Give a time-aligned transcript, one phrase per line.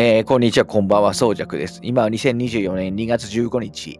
[0.00, 1.80] えー、こんにちは、こんばんは、そうじゃくです。
[1.82, 3.98] 今は2024年2月15日、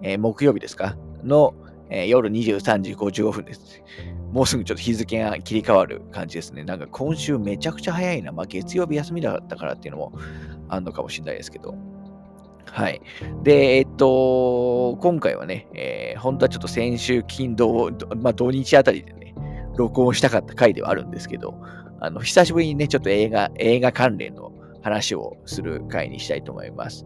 [0.00, 0.96] えー、木曜日ですか？
[1.24, 1.54] の、
[1.90, 3.82] えー、夜23時55分です。
[4.30, 6.62] もうすぐちょっと日付が切り替わる感じですね。
[6.62, 8.30] なんか今週めちゃくちゃ早いな。
[8.30, 10.12] まあ月曜日休みだったからっていうのも
[10.68, 11.74] あるのかもしれないですけど。
[12.66, 13.00] はい。
[13.42, 19.34] で、えっと、今回はね、えー、本当はちょっと先週金土、まあ土日あたりでね、
[19.76, 21.60] 録音したかった回ではあるんですけど、
[21.98, 24.52] あの、久しぶりにね、ちょっと映画、映画関連の
[24.84, 27.04] 話をする回にしたいと思います。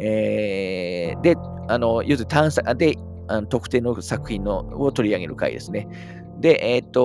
[0.00, 1.36] えー、で、
[1.68, 2.96] あの、要するに探索、で、
[3.28, 5.86] あの特定の作品のを取り上げる回ですね。
[6.40, 7.02] で、えっ、ー、と、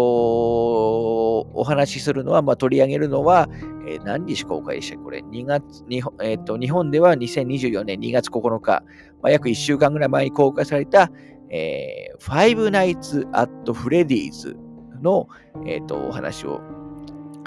[1.53, 3.47] お話しするのは、まあ、取り上げるのは、
[3.87, 8.81] えー、何日公開でしたこれ、2月、日本,、えーと、日本では2024年2月9日、
[9.21, 11.11] まあ、約1週間ぐらい前に公開された、
[11.49, 14.55] えー、Five Nights at Freddy's
[15.03, 15.27] の、
[15.67, 16.61] えーとお話を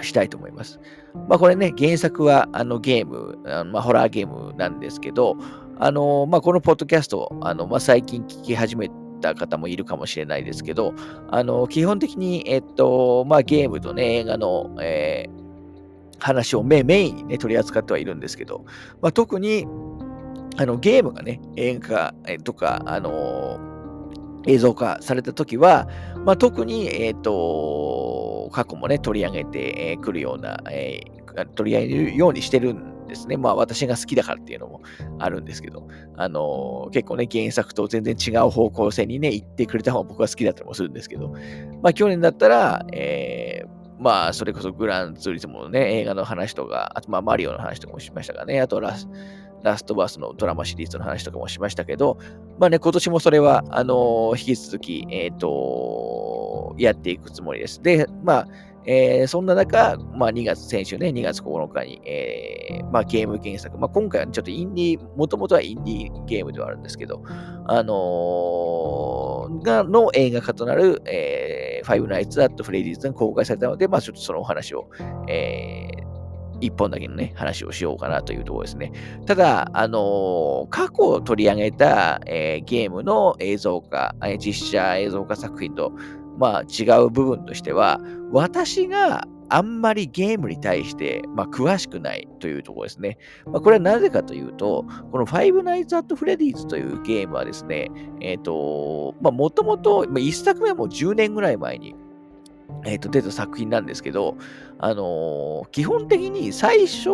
[0.03, 0.81] したいと思います。
[1.29, 5.37] まあこれね、原作はあのゲーム、あのまあ、ホラーゲームなんですけど、
[5.79, 10.95] あのまあ、このポッドキャスト、あのまあ、最近聞き始めた方もいるかもしれないですけど、
[11.31, 18.65] あの基本的に、えっとまあ、ゲームと、ね、映画の、えー、話をメインに、ね、取り扱ってはいるんですけど、
[19.01, 19.67] まあ、特に
[20.57, 23.61] あのゲームがね、映画とか、あの
[24.47, 25.89] 映像化されたときは、
[26.25, 33.37] まあ、特に、えっ、ー、と、過去もね、取り上げてくるような、えー、取り上げるようにしてるんですね。
[33.37, 34.83] まあ、私が好きだからっていうのも
[35.19, 41.31] あるんですけど、あのー、結構ね、原作と全然違う方向性にね、行ってくれた方が僕は好きだったりもするんですけど、
[41.83, 49.09] まあ、去年だったら、えー、まあ、それこそグランツーリズムのね、映画の話とか、あと、まあ、マリオの話とかもしましたがね、あとラス、
[49.63, 52.19] ラストバースのドラマシリーズの話とかもしましたけど、
[52.59, 57.83] まあね、今年もそれは、あのー、引き続き、えっ、ー、と、やっていくつもりです。
[57.83, 58.49] で、まあ、
[58.91, 67.23] えー、そんな中、まあ、2月、先週ね、2月9日に、えー、まあ、ゲーム原作、まあ、今回はちょっとインディー、もともとはインディーゲームではあるんですけど、
[67.67, 74.89] あのー、が、の映画化となる、えー、Five Nights at Freddy's が公開されたので、まあ、ちょっとそのお話を、
[75.29, 76.08] えー、
[76.61, 78.93] 一本だけのね、話をしようかなというところですね。
[79.27, 85.93] ただ、あのー、過去取り上げた、えー、ゲームの映像化、実写映像化作品と、
[86.39, 93.19] まあ、違う部分としては、私があんまりゲームに対して、まあ、詳しくないというところですね。
[93.47, 101.95] まあ、これはなぜかというと、この Five Nights at Freddy's というゲームはですね、えっ、ー、と、まあ、もともと、一作目はもう10年ぐらい前に
[102.85, 104.37] えっ、ー、と、出た作品なんですけど、
[104.81, 107.11] あのー、基本的に最初、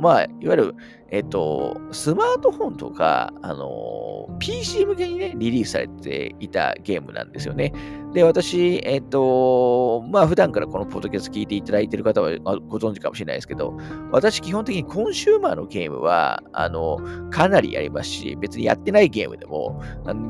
[0.00, 0.74] まあ、いわゆる、
[1.10, 7.72] えっ、と、スマートフォンとか、あの PC 向けにね、リリースされていたゲームなんですよね。
[8.14, 12.30] で、私、えっ、と、まあ、普段からこのポッドキャスト聞いていただいている方は
[12.68, 13.76] ご存知かもしれないですけど、
[14.10, 16.98] 私、基本的にコンシューマーのゲームは、あの、
[17.30, 19.80] かなりやりますし、別にやってないゲームでも、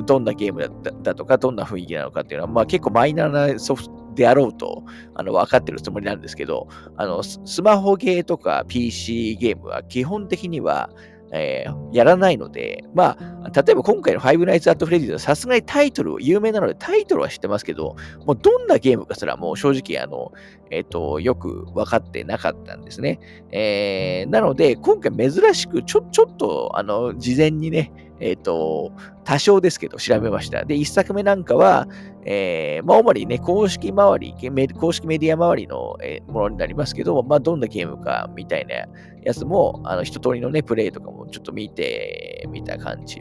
[0.05, 0.69] どんなゲームだ
[1.03, 4.84] だとか、どんな雰囲気なのかっていうのは、まあ、結構マイナーなソフト、であろうと、
[5.15, 10.90] あの、分かってるつもりなんですけど、あの、スマホゲーとか PC ゲームは基本的には、
[11.36, 20.32] えー、やらないので、まあ、例えば今回の Five Nights at Freddy's はさすがにタイトル、有名なのでタイトルは知ってますけど、もうどんなゲームかすらもう正直、あの、
[20.70, 23.18] えっ、ー、と、よく分かってなかったんですね。
[23.50, 27.91] えー、なので、今回珍しくちょ、ちょっと、あの、事前にね、
[28.24, 28.90] えっ、ー、と、
[29.24, 30.64] 多少ですけど調べました。
[30.64, 31.86] で、1作目なんかは、
[32.24, 34.34] えー、まあ、主にね、公式周り、
[34.80, 38.86] 公式メディア周りの、え、ものになりますけど、まあ、どんなゲームかみたいな
[39.22, 43.20] やつも、あの、一通りのね、プレイとかもちょっと見てみた感じ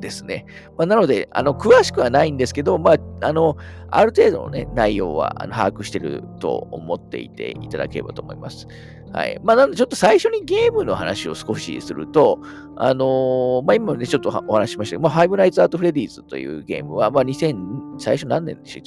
[0.00, 0.46] ですね。
[0.76, 3.56] まあ、なので、あの、詳しくはないんですけど、まあ、あの、
[3.90, 8.66] ある程度のね、内容はあの把握してると思っていていただければと思います。
[9.12, 9.40] はい。
[9.42, 12.40] まあ、なので、ちょっと最初にゲームの話を少しすると、
[12.76, 18.80] あのー、まあ、今ね、ちょっとお話ししましたけど、まあ、ハイブナイツアートフレディーズというゲームは、まあ、2000、最初何年でした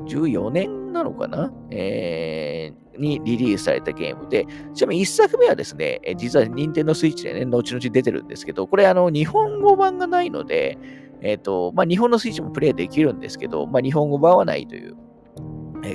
[0.00, 1.52] ?14 年なのかな？
[1.70, 10.78] えー、にリリースされたゲームで、ちなみに1作目はですね、実は任天堂スイッチでね、後々出てるんですけど、これ、あの、日本語版がないので、
[11.20, 14.96] えっ、ー、と、まあ、日本のスイッチもプレイできるんですけど、まあ、日本語版はないという、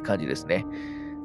[0.03, 0.65] 感じですね。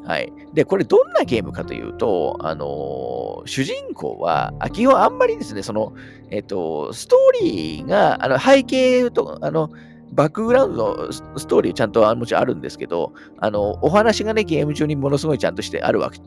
[0.06, 0.32] はい。
[0.52, 5.94] で、これどんなゲームかというと、あのー、主人公は、基本あんまりですね、その、
[6.30, 9.70] えっ、と、ストーリーが、あの、背景と、あの、
[10.14, 16.20] バックグラウンドのストーリーちゃんともちろんあるんですけど、あの、お話がね、ゲーム中にものすごいちゃんとしてあるわけ、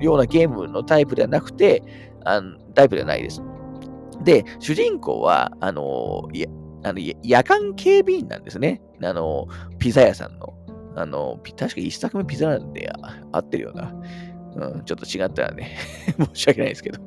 [0.00, 1.82] ようなゲームのタイプではなくて、
[2.24, 3.42] あのタイプではないです。
[4.22, 6.46] で、主人公は、あの、や
[6.84, 8.80] あの夜間警備員なんですね。
[9.02, 9.46] あの、
[9.78, 10.54] ピザ屋さんの。
[10.94, 12.92] あの、確か一作目ピザなんで
[13.32, 13.94] 合ってるよな。
[14.54, 15.78] うん、ちょっと違ったらね
[16.18, 17.00] 申し訳ないですけど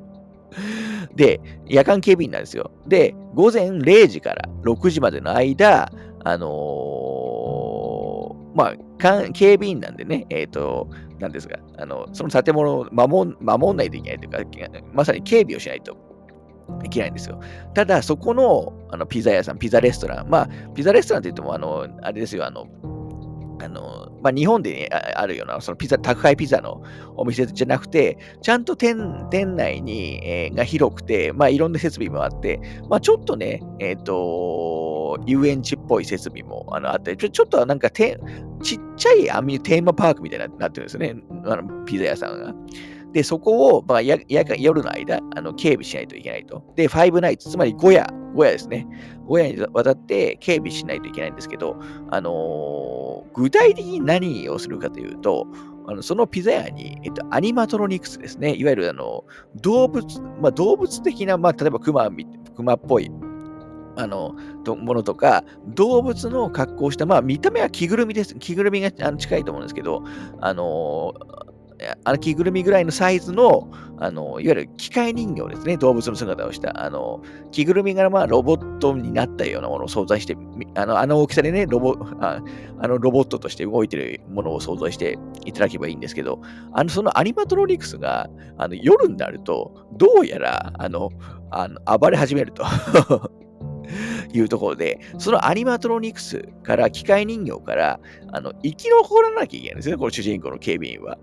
[1.16, 2.72] で、夜間警備員なんですよ。
[2.88, 5.92] で、午前0時から6時までの間、
[6.24, 8.76] あのー、まあ、
[9.34, 15.98] 警備員なんでね、えっ、ー、と、なんですが、あの、その建物を守守んないといけないというか、まさに警備をしないと
[16.84, 17.40] いけないんですよ。
[17.74, 22.68] ただ、そこのあのピザ屋さん、ピザレストラン、まあ、ピザレストランって言っても、あの、あれですよ、あの、
[23.66, 26.82] あの、まあ、日本で、ねあるような、そのピザ、宅配ピザの
[27.16, 28.96] お店じゃなくて、ちゃんと店
[29.30, 32.60] 店内に、えー、が広くて、まあ、いろんな設備もあって、
[32.90, 38.20] まあ、ちょっとね、えっ、ー、と、遊園地っぽい設備もあのあって、ちょちょっとなんかて、
[38.64, 41.16] ちっちゃいアミテーマパークみたいになってるんですよね、
[41.46, 42.54] あのピザ屋さんが。
[43.16, 46.62] で、そこを、まあ、やや夜の間、あの警備しないといけないと。
[46.76, 48.04] で、ファイブナイツ、つまり5夜、
[48.36, 48.86] 5夜ですね。
[49.30, 51.78] 5夜にわたって警備しないといけないんですけど、
[52.12, 55.48] あのー、具体的に何をするかというと、
[55.88, 58.54] あのそのピザ屋に、えっと、アニマトロニクスですね。
[58.54, 59.24] いわゆるあの
[59.62, 60.06] 動物、
[60.42, 62.10] まあ、動物的な、まあ、例えばクマ
[62.54, 63.10] クマっぽい
[63.96, 64.36] あの
[64.76, 68.36] ものとか、動物の格好をした、まあ、見た目は着ぐるみです。
[68.36, 70.04] 着ぐるみが近いと思うんですけど、
[70.42, 71.55] あのー
[72.04, 75.78] あの着ぐるみぐらいのサイズの、あの、いわゆる機械人形ですね。
[75.78, 76.84] 動物の姿をした。
[76.84, 80.38] あの、着ぐるみがまあロボットになったようなものを想像して、
[80.76, 82.42] あの、あの大きさでね、ロボ、あ
[82.80, 86.42] あのロボットとして動いてるものを想像していただけばいいんですけど、
[86.74, 91.10] あの、そのアニマトロニクスが、あの、夜になると、どうやら、あの、
[91.52, 92.64] あの暴れ始めると。
[94.34, 98.00] いうところで、そのアニマトロニクスから、機械人形から、
[98.32, 101.18] あの、生き残らなきゃいけないんですね、この主人公の警備員は。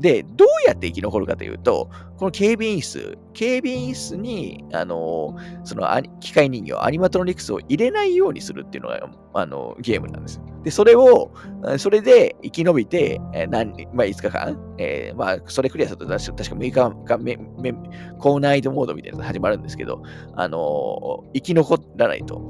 [0.00, 5.86] で、どうやって生き残るかというと、この警備員室、警備員室に、あの、その
[6.20, 10.40] 機械人形、アニマトロニクスを入れないようにするっていうのが、あの、ゲームなんです。
[10.64, 11.32] で、それを、
[11.76, 17.74] それで生き延びて、え、何、まあ、5日間、えー、まあ、それクリアすると、確か6日間めめ、
[18.18, 20.02] 高難易度モードみたいなのが始まるんですけど、
[20.34, 22.40] あの生き残らないと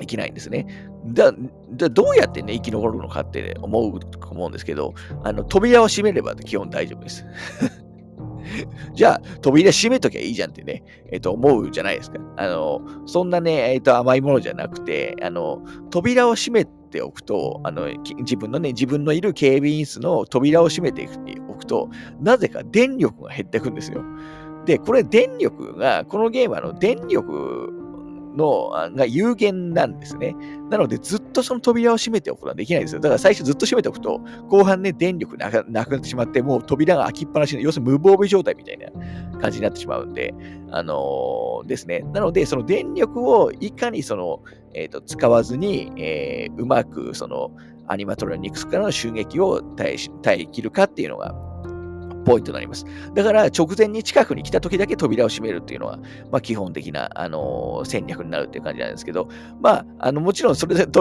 [0.00, 0.66] いけないんですね。
[1.06, 1.32] だ、
[1.72, 4.94] だどうやってね、生き残るのかって思うと思うんですけど、
[5.24, 7.26] あの、扉を閉めれば基本大丈夫です。
[8.94, 12.18] じゃあ、扉閉めときゃいいじゃんってね、えっ、と、思うじゃないですか。
[12.36, 17.88] あの、そんなね、えっ、と、甘いものじゃなくて、あの、扉を閉めておくと、あの、
[18.18, 21.08] 自分のね、自分のいる警備員室の扉を閉めて
[21.48, 21.88] おくと、
[22.20, 24.02] なぜか電力が減っていくんですよ。
[24.66, 27.81] で、これ電力が、このゲームはの電力
[28.36, 30.34] のが有限なんですね。
[30.70, 33.00] なので、ずっとその扉を閉めておくことはできないですよ。
[33.00, 38.88] だから最初ずっと閉めておくと、後半ね、電力なくなってしまって、もう扉が開きっぱなしの要するに無防備状態みたいな
[39.38, 40.34] 感じになってしまうんで、
[40.70, 42.00] あのー、ですね。
[42.12, 44.40] なので、その電力をいかにその、
[44.74, 47.50] え、ー、と、使わずに、えー、うまくその、
[47.88, 51.34] アニマトロニクスからの襲撃を耐え耐え切るかっていうのが、
[52.24, 52.84] ポイントになります。
[53.14, 55.98] だから直前に近くに来た時だけ扉を閉めるっていうのは、
[56.30, 59.28] まあ、基本的な、あのー、戦略になるっていう感じなんですけど、
[59.60, 60.86] まあ、あのもちろんそれで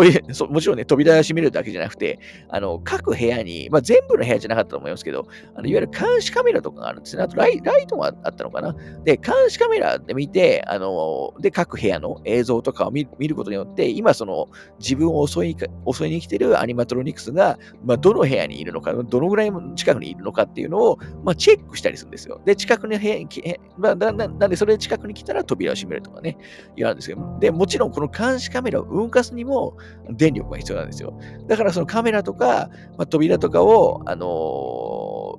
[0.49, 2.19] もちろんね、扉を閉めるだけじゃなくて、
[2.49, 7.23] あの各部屋に、まあ、全部の部屋じゃなかったと思いますけど、あのいわゆる監視カメラとかがあるんですね。
[7.23, 8.75] あとライライトもあったのかな。
[9.03, 14.47] で、監視カメラで見て、あのー、で、各部屋の映像とかを見ることによって、今その
[14.79, 15.55] 自分を襲い
[15.91, 22.41] 襲いに来てるアニマトロニクスが、まあ、どの部屋にいるのか、どのぐらい近くにいるのかっていうのを、まあ、チェックしたりするんですよ。
[22.45, 23.27] で、近くに部屋に、
[23.77, 26.37] まあ、ななんで、それで近くに来たら扉を閉めるとかね、
[26.75, 29.77] 言われるんですけど、で、もちろんこの監視カメラを動かすにも
[30.09, 31.19] 電力が必要なんですよ。
[31.47, 34.25] だからそのカメラとか、まあ、扉とかを、あの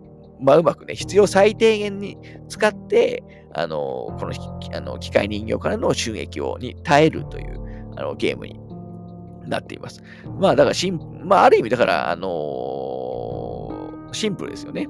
[0.08, 0.12] ー
[0.42, 3.22] まあ、うまくね、必要最低限に使って、
[3.54, 4.32] あのー、この
[4.76, 8.58] あの機械人形からの襲撃をに耐えるというあのゲームに
[9.46, 10.02] なっています。
[10.40, 14.88] まあ、だからしん、まあ、ある意味、だから、あのー、シンプルですよね。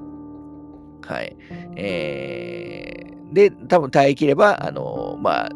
[1.05, 1.35] はい。
[1.75, 5.49] えー、で、多分耐えきれば、あのー、まあ、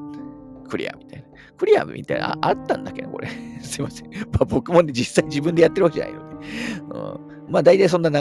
[0.68, 1.27] クリアみたいな。
[1.58, 3.30] クリアみたいな、あったんだっけな、これ。
[3.62, 4.12] すいません。
[4.12, 6.36] まあ、僕もね、実際自分でやってるわけじゃないので。
[7.46, 8.18] うん、まあ、大体そんな流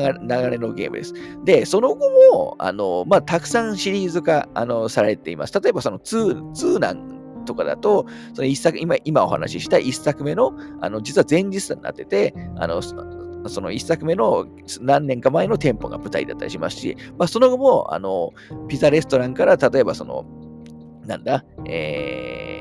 [0.50, 1.12] れのゲームです。
[1.45, 5.61] で、その後も、あの、まあ、たくさんシリーズ化、あの、されています。
[5.61, 12.80] 例えば、その2、2なんとかだと、その一作、今、今お話しした一作目の、あの、実は前日になってて、あの、
[13.48, 14.46] その1作目の
[14.80, 18.32] 何年か前の店舗が舞台だったりしますし、まあ、その後も、あの、
[18.68, 20.24] ピザレストランから、例えばその、
[21.06, 22.55] なんだ、えー、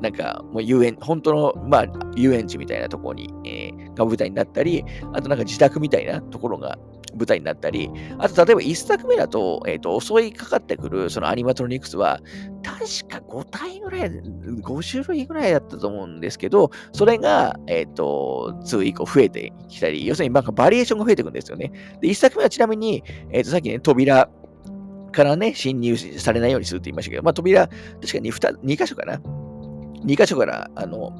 [0.00, 6.78] なんか、もう遊園、本当の、まあ、遊園地みたいなところに、えー、が舞台になったり、あとなんか自宅みたいなところが
[7.16, 12.20] 舞台になったり、あと例えば1作目だと、えっ、ー、と、襲いかかってくるそのアニマトロニクスは、
[12.62, 21.72] 確か5体ぐらい、5種類ぐらいだったと思うんですけど、それが、えっ、ー、と、2以降増えてきたり、要するになんかバリエーションが増えていくんですよね。
[22.02, 24.28] で、1作目はちなみに、えっ、ー、と、さっきね、扉、
[25.16, 29.18] からね、侵入されないようにするって言いましたけど、まあ、扉、確かに 2, 2箇所かな。
[30.04, 31.12] 2箇所から、あの、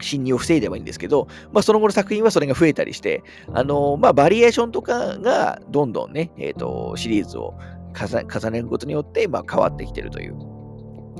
[0.00, 7.54] 侵入を防いではいいんですけど、まあ、その後の作品はそれが増えたりして、あのまあ、バリエーションとかがどんどんね、えーと、シリーズを
[7.94, 10.53] 重ねることによって、まあ、変わってきてるという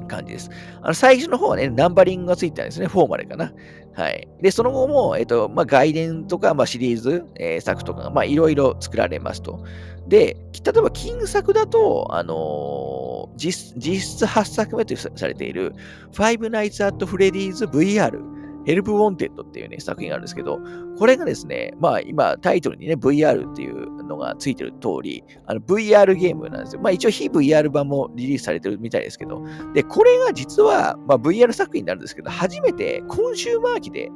[0.07, 0.51] 感じです。
[0.83, 3.53] あの最初の方はね、ナンバリングがついてたんですね、4までかな。
[3.95, 4.27] はい。
[4.41, 9.65] で、その後も、えっ、と、まあ、外伝とか、まあ、シリーズ、えー、作とか、まあ、いろいろ作られますと。
[10.09, 15.75] で、例えば、近作だと、あのー、実実質8作目とされている、
[16.13, 18.44] Five Nights at Freddy's VR。
[18.65, 20.59] Help Wanted っていうね、作品があるんですけど、
[20.99, 26.83] これがですね、まあ今タイトルにね、VR っていうのがついてる通り、あの VR ゲームなんですよ。
[26.83, 29.43] まあ一応非 VR 版もリリースされてるみたいですけど、
[29.75, 34.11] で、これが実は、まあ、VR 作品になるんですけど、初めてコンシューマー機で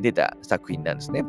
[0.00, 1.22] 出た作品なんですね。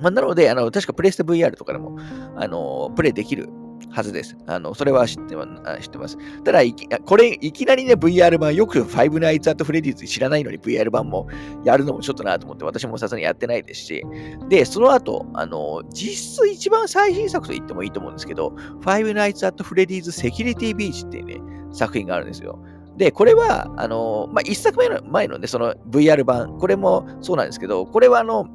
[0.00, 1.96] まあ、なので、あの、確かプレステ VR とかでも、
[2.36, 3.48] あの、プレイできる
[3.92, 4.36] はずです。
[4.46, 6.16] あの、それは知って知ってます。
[6.44, 11.28] ただいき、これ、いきなりね、VR 版、よく Five Nights at Freddy's 知らないのに VR 版も
[11.64, 14.02] やるのもちょっとなと思って、私もさすがにやってないですし、
[14.48, 21.40] で、その後、あの、実質一番最新作と言ってもいいと思うんですけど、Five Nights at Freddy's Security Beach っていうね、
[21.72, 22.58] 作品があるんですよ。
[22.96, 28.46] で、これは、あの、まあ、一作目の前のね、その VR 版、これもそうなんですけど、これはあの、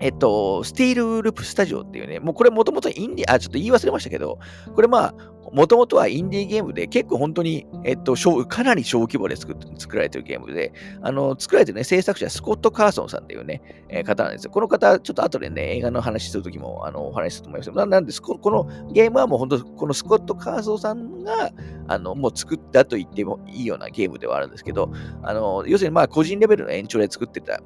[0.00, 4.38] えっと、スティールウルプスタジオっていうね、もうこれもともとインディ、あ、ちょっと言い忘れましたけど、
[4.74, 5.14] これまあ、
[5.52, 10.72] もともとはインディーゲームで結構本当に、えっと、かなり小規模で作作られてるゲームで、
[11.02, 14.50] あの、作られてるね、制作者、スコット・カーソンさんっていうね、えー、方なんですよ。
[14.50, 21.52] この方、ちょっと後でね、映画の話するときも、あの、お話しすると思いますけど、なんですこ、このゲームはもう本当、このスコット・カーソンさんが、
[21.88, 24.90] あの、もう作ったと言ってもいいようなゲームではあるんですけど、
[25.22, 27.60] あの、要するにまあ、個人レベルの延長で作ってた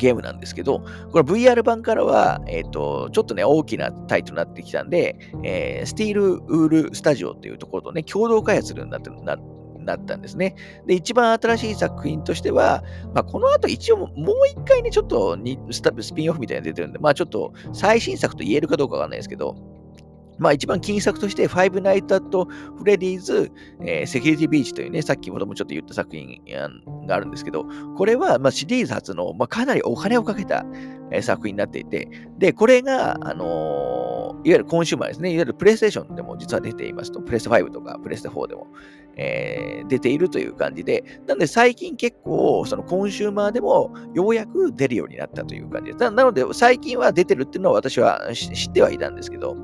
[0.00, 0.80] ゲームなんですけど、
[1.12, 9.36] これ VR 版からは、えっ、ー、と、ちょっとね、大きなタイトルになってきたんで、えー、スティールウールスタジオっていうところとね、共同開発するようになってな
[9.84, 10.56] なったんですね。
[10.86, 14.10] で、一番新しい作品としては、まあ、この後一応もう
[14.48, 19.56] 一回ね、ちょっとにススピンオフみたいなの出てるんで、まあちょっと最新作と言えるかどうかわかんないですけど、
[20.40, 26.42] まあ一番近作として、 Five Nights at Freddy's、えー、 Security Breach というね、さっきもともちょっと言った作品
[27.06, 27.66] があるんですけど、
[27.96, 30.64] これはまあシリーズ初の、まあ、かなりお金をかけた、
[31.12, 38.68] えー、作品になっていて、で、これが、あのー、いわゆるコンシューマーですね、いわゆるプレイステーションでも実は出ていますと、プレステ5とかプレステ4でも、
[39.16, 46.10] えー、出ているという感じで、なので最近結構、そのコンシューマーでもようやく出るようになったという感じです。
[46.10, 49.56] なので最近は出てるっていうのは私は知ってはいたんですけど、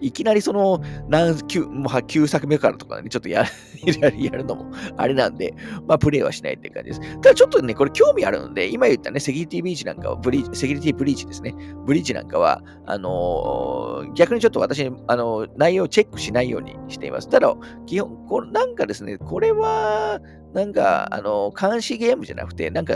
[0.00, 3.44] いきなりその何級、もう9作目からとかね、ちょっとや
[3.86, 5.54] やるのもあれなんで、
[5.86, 7.00] まあプレイはしないっていう感じです。
[7.20, 11.54] ただちょっとね、これ興味あるので、今言ったね、セキュリティビーチなんかは、ブリセキュリティブリーチですね。
[11.86, 17.28] ブリーチなんかは、あのー、逆にちょっと私、あのー、内容をチェックしないようにしています。
[17.28, 17.54] ただ、
[17.86, 20.20] 基本、こなんかですね、これは、
[20.54, 22.94] なんか、あのー、監視ゲームじゃなくて、なんか、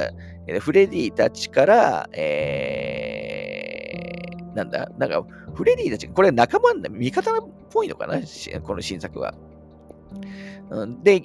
[0.61, 3.40] フレディたちから、えー、
[4.55, 8.19] なんだ、なんか、フレディたち、これ仲間、味方っぽいのかな？
[8.63, 9.35] この新作は。
[11.03, 11.23] で、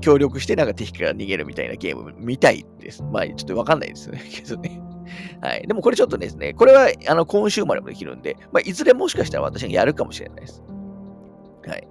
[0.00, 3.02] 協力してなんか敵から逃げるみたいなゲームみたいです。
[3.02, 4.22] まあ、ちょっとわかんないですよね。
[4.30, 4.80] けどね。
[5.40, 5.66] はい。
[5.66, 10.62] でもこれちょっとですね、これはあの今週までもできるんで、まあ、いずれもしかしたら私がやるかもしれないです。
[11.66, 11.88] はい。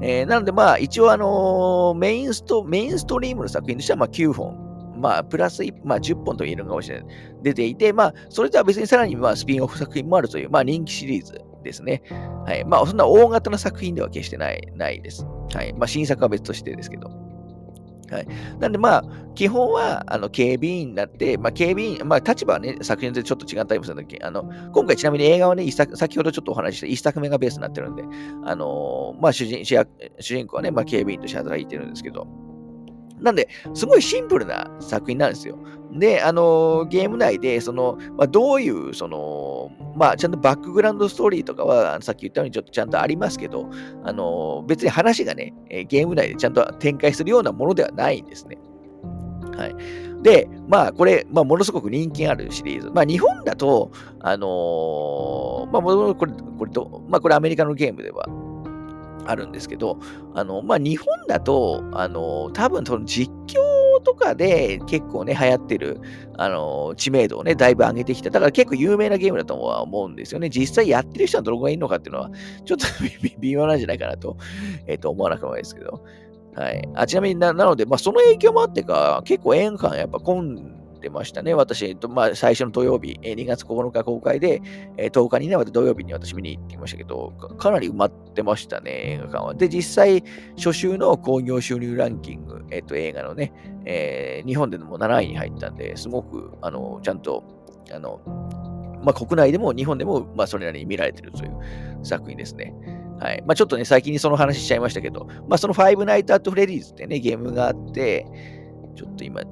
[0.00, 4.65] えー、なのでまあ、一応あのー、メインスト、メインストリームの作品としてはまあ9本
[4.96, 7.06] まあ、プラス、まあ、10本と言えるのかもしれない。
[7.42, 12.02] 出ていて、まあ、それとは別にさらに、まあ、スピンオフ作品もあるという、まあ、人気シリーズですね。
[12.46, 12.64] はい。
[12.64, 15.26] まあ、そんな大型な作品では決してない、ないです。
[15.54, 15.72] はい。
[15.74, 17.10] まあ、新作は別としてですけど。
[18.10, 18.26] はい。
[18.60, 28.04] なんで、まあ、基本は、あの、警備員になって、まあ、警備員、まあ、立場はね、作品でちょっと違ったりもするんだけど、あの、今回ちなみに映画はね、作先ほどちょっとお話しした一作目がベースになってるんで、
[28.44, 29.84] あのー、まあ、主人、主
[30.20, 32.26] 人公はね、まあ、警備員として働いてるんですけど、
[33.20, 35.58] なんで、すごいシンプルな作品なんですよ。
[35.92, 43.70] で、あのゲーム内で、その、まあ、どういう、その、まあ、ちゃんとバックグラウンドストーリーとかは、さっき言ったようにちょっとちゃんとありますけど、
[44.04, 45.54] あの別に話がね、
[45.88, 48.58] ゲーム内でちゃんと展開するようなものではないんですね。
[49.56, 49.76] はい。
[50.22, 52.90] で、まあ、これ、まあ、ものすごく人気あるシリーズ。
[52.90, 58.26] まあ、日本だと、あのー、まあ、これ、これと、まあ、これアメリカのゲームでは、
[59.26, 59.98] あるんですけど、
[60.34, 63.56] あの、まあ、日本だと、あの、多分その実況
[64.04, 66.00] とかで結構ね、流行ってる、
[66.36, 68.30] あの、知名度をね、だいぶ上げてきた。
[68.30, 70.48] だから結構有名なゲームだとは思うんですよね。
[70.48, 72.30] 実際やってる人はどのくらいいるのかっていうのは、
[72.64, 72.86] ちょっと
[73.40, 74.36] 微妙なんじゃないかなと、
[74.86, 76.02] えっ、ー、と、思わなくもないですけど。
[76.54, 76.88] はい。
[76.94, 81.54] あちなみにな、なので、まあ、その影響もあってか、結構円感やっぱ混んってましたね。
[81.54, 84.62] 私、えっと、まあ、最初の土曜日、え、2月9日公開で、
[84.96, 89.54] え、10日にね、また土曜日に私見に行ってきましたけど、かなり埋まってましたね、映画館は。
[89.54, 90.24] で、実際、
[90.56, 93.52] 初週の興行収入ランキング、えっと、映画のね、
[93.84, 97.44] えー、日本でも7位に入ったんで、すごく、あの、ちゃんと、
[97.92, 98.20] あの、
[99.02, 101.56] まあ、国内でも日本でも、まあ、それなりに見られてるという
[102.02, 102.74] 作品ですね。
[103.20, 103.42] はい。
[103.46, 108.26] まあ、ちょっとね、最近にその話しちゃいましたけど、まあ、そのファイブナイト・アット・フレディーズってね、ゲームがあって、
[108.96, 109.42] ちょっと今、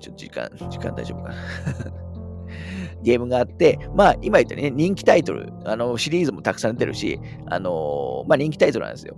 [0.00, 1.34] ちょっと時間、時間大丈夫かな
[3.02, 9.16] ゲームがあって、まあ、今言ったね、人気タイトル、あの、シリーズもたくさん出てるし、あのまあ、人気タイトルなんですよ。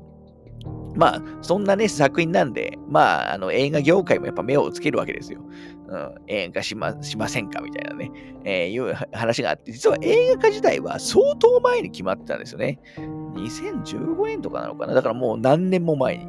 [0.95, 5.41] まあ、そんなね、作品なんで、まあ、あの、映画業界もやっぱ目をつけるわけですよ。
[5.89, 8.11] うん、映画化しましませんかみたいなね、
[8.45, 12.79] えー、いう話があって、実は映画化自体は相当前に決まってたんですよね。
[13.35, 16.27] 2015年とかなのかなだからもう何年も前に。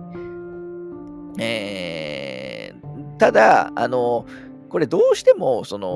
[1.39, 4.25] えー、ただ、あの、
[4.73, 5.87] これどうしても、その、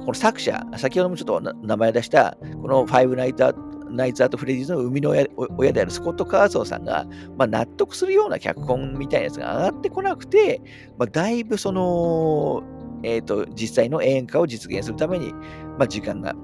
[0.00, 3.54] この作者、先ほどもちょっと名前出した、このファイブナイト
[3.90, 5.26] ナイツ・アート・フレディーズの生みの親
[5.58, 7.06] 親であるスコット・カーソーさんが、
[7.36, 10.62] まあ、納得するような脚本みたいなやつが上がってこなくて、
[10.96, 12.62] まあ、だいぶその、
[13.02, 15.34] えっ、ー、と、実際の映画化を実現するために、
[15.78, 16.34] まあ、時間が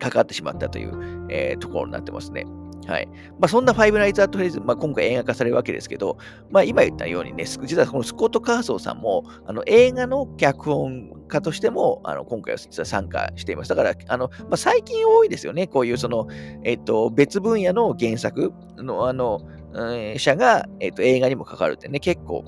[0.00, 2.46] かかってしまったという、えー、ところになってますね。
[2.90, 3.06] はい。
[3.38, 6.18] まあ、そんなファイブナイツ・アット・フレーズ、まあ、今回映画化されるわけですけど、
[6.50, 13.68] まあ、今言ったようにね、実はこのスコット・カーソーさんも、あの映画の脚本家としても、あの今回は実は参加しています。
[13.68, 16.26] だから、あのまあ、最近多いですよね、こういうその、
[16.64, 19.40] えっと、別分野の原作の、あの、
[19.72, 22.44] うん、者が、えっと、映画にも関わるってね、結構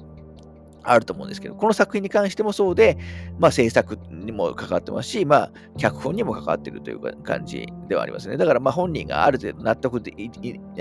[0.82, 2.98] あると思うんですけど、この作品に関してもそうで、
[3.38, 8.36] まあ、制作にも関わってますし、まあ、脚本にも関わってるという感じではありますね。
[8.36, 10.12] だから、まあ、本人がある程度納得で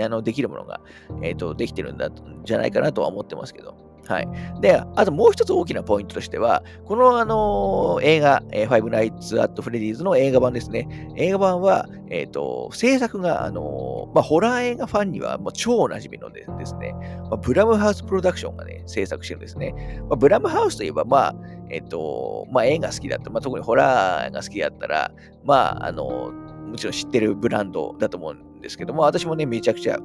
[0.03, 0.81] あのできるものが、
[1.22, 2.10] えーと、できてるんだ
[2.46, 3.90] じゃないかなとは思ってますけど。
[4.08, 4.27] はい。
[4.62, 11.13] で、あともう一つ大きなポイントとしては、この、あのー、映画、え、ファイブナイツ・アット・フレディーズの映画版ですね。
[11.15, 16.94] 映画版は、えっ、ー、と、制作が、あのー、まあ、ホラー映画ファンにはもう超おなじみのでですね、
[17.29, 20.01] まあ、ブラムハウスプロダクションがね、制作してるんですね。
[20.09, 21.35] まあ、ブラムハウスといえば、まあ、
[21.70, 25.11] えっ、と、まあ、映画好きだった、まあ、特にホラーが好きだったら、
[25.46, 26.31] まあ、あの
[26.72, 30.00] もちろん知ってるブランドだと思うんですけども、私もね、めちゃくちゃ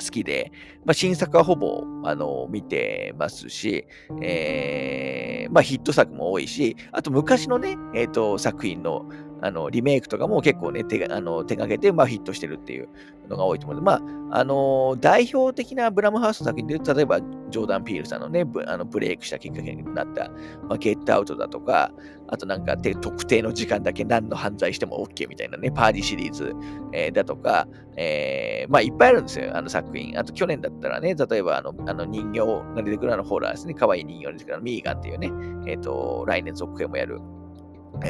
[0.00, 0.52] 好きで、
[0.84, 3.86] まあ、新作はほぼ、あの、見てますし、
[4.22, 9.08] えー、まあ、ヒット作も多いし、あと昔のね、えっ、ー、と、作品の、
[9.46, 12.88] あの、リメイクとかも結構ね、手あの手がけて、まあ、ヒットしてるっていう
[13.28, 20.28] のが多いと思うので、まあ、あの、代表的なブラムハウスの作品で、例えば、ジョーダン・ピールさんのね、あのブレイクしたきっかけになった、
[20.68, 21.92] まあ、ゲットアウトだとか、
[22.28, 26.52] あとなんか、特定の時間だけ何の犯罪しても OK みたいなね、パーティーシリーズ、
[26.92, 30.18] えー、だとか、えー、まあ、いっぱいあるんですよ、あの作品。
[30.18, 32.40] あと、去年だったらね、例えば、あの、あの人形
[32.74, 35.30] が出てくるあのホラーですね、可愛い人形が出てくるミーガンっていうね、
[35.66, 37.20] えっ、ー、と、来年続編もやる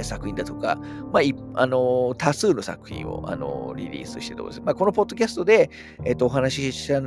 [0.02, 0.76] 作品だとか、
[1.12, 4.62] まあ、あの多数の作品を、あのリリースしてるところです。
[4.62, 5.70] まあ、このポッドキャストで、
[6.04, 7.02] えーと、お話しした、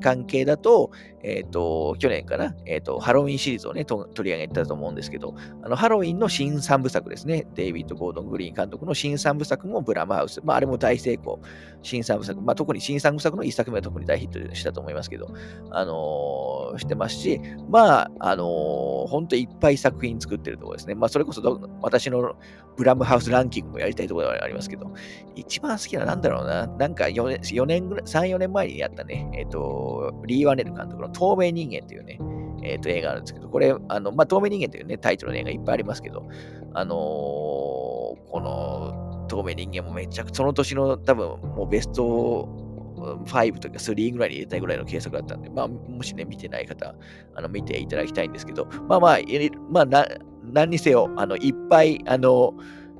[0.00, 0.90] 関係だと、
[1.24, 7.46] え、ー、と、去年かな、え、ー、と、ハロウィンシリーズをね、取り上げたと思うんですけど、あの、ハロウィンの新三部作ですね。
[7.54, 10.40] デイビッド・ゴードン・グリーン監督の新三部作もブラムハウス。
[10.44, 11.40] まあ、あれも大成功。
[11.82, 12.40] 新三部作。
[12.40, 15.32] まあ、特に新三部作の一作目は特に大ヒットしたと思いますけど、
[15.70, 20.94] あのー、してますし、まあ、あのー、本当いっぱい作品作ってるところですね。
[20.94, 21.42] まあ、それこそ
[21.82, 22.34] 私のの
[22.76, 24.92] ブラムハウスランキングもやりたいところではありますけど、
[25.36, 26.66] 一番好きななんだろうな。
[26.66, 32.18] なんか4年、4年ぐらい、3、4年前にやったね、えっ、ー、と、リー・ワネル監督の透明人間というね、
[32.62, 36.28] えっ、ー、と、映画あるんですけど、これ、あの、まあ、透明人間というね、タイトルの映画いっぱいありますけど、
[36.74, 42.48] あのー、この、透明人間もめちゃくちゃ、その年の多分、もうベスト
[43.24, 46.94] 5とか3ぐらいに入れたいぐらいの計測だったんで、まあ、もしね、見てない方、
[47.34, 49.18] あの、見ていただきたいんですけど、まあまあ、
[49.70, 50.06] まあ、な、
[50.52, 52.54] 何にせよ、あの、いっぱい、あの、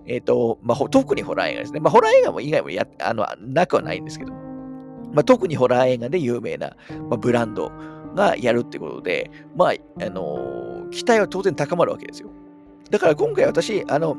[0.06, 1.80] えっ、ー、と、まあ、特にホラー映画ですね。
[1.80, 6.76] まあ、ホラー映画も以外もや、あの、なくはないんですけど、まあ、特にホラー映画で有名な、
[7.08, 7.70] まあ、ブランド
[8.14, 12.30] がやるってことで、まあ、あの、期待は当然高まるわけですよ。
[12.90, 14.16] だから今回私、あの、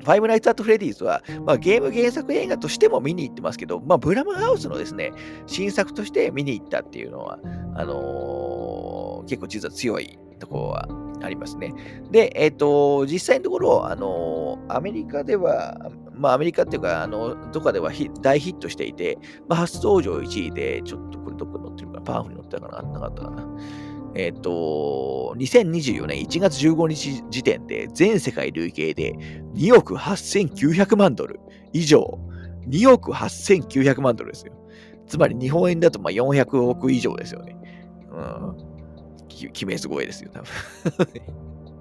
[0.00, 5.12] ファイブナイツ・アット・フレディーズは、まあ、ゲーム原作映画としても見に行ってますけど、まあ、ブラムハウスのですね、
[5.46, 7.38] 新作として見に行ったっていうのは、
[7.74, 10.88] あのー、結構実は強いところは
[11.26, 11.72] ありますね。
[12.10, 17.90] で、えっ、ー、と、実際のところ、あの、アメリカでは、まあ、アメリカっていうか、あの、どかでは
[18.22, 23.46] 大ヒットしていて、まあ、初登場1位で、ちょっとこれどこに載ってるかな、パンフに載ってたかな、なかったかな。
[24.14, 29.14] えっ、ー、と、2024年1月15日時点で全世界累計で
[29.54, 31.40] 2億8900万ドル
[31.72, 32.18] 以上、
[32.68, 34.52] 2億8900万ドルですよ。
[35.06, 37.56] つまり日本円だとまあ400億以上ですよね。
[38.10, 38.67] うん。
[39.46, 40.48] 決めすごいですよ、多分。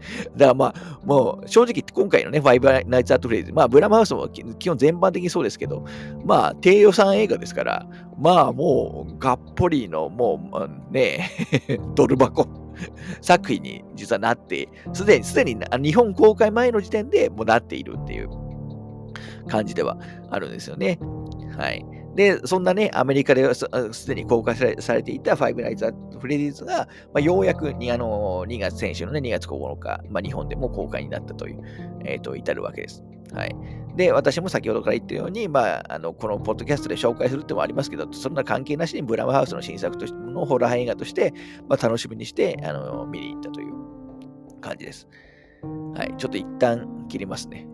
[0.37, 5.85] だからまあ、もう正直今回のね、ファイブナイツ・アット・フレイズ、まあ、ブラマウスも基本全般的にそうですけど、
[6.25, 7.85] まあ、低予算映画ですから、
[8.17, 11.29] まあ、もう、がっぽりの、もう、ね、
[11.95, 12.47] ドル箱
[13.21, 18.29] 作品に実はなって、すでに、すでに日本公開前の時点でもうなっているっていう
[19.47, 19.97] 感じでは
[20.29, 20.99] あるんですよね。
[21.57, 21.96] はい。
[22.17, 31.61] で、そんなね、アメリカですでに公開されていたファイブナイツ・アット・フレディーズが、まあ、ようやくにあの2月、先週のね、2月9日、まあ、日本でも公開になったという、
[32.05, 33.03] えっ、ー、と、至るわけです。
[33.33, 33.55] はい。
[33.95, 41.33] で、私も先ほどから言ったように、まあ、あのこのポッドキャストで紹介するってもありますけど、そんな関係なしにブラムハウスの新作としてのホラー映画として、
[41.69, 43.73] まあ、楽しみにしてあの見に行ったという
[44.59, 45.07] 感じです。
[45.93, 46.15] はい。
[46.17, 47.67] ちょっと一旦切りますね。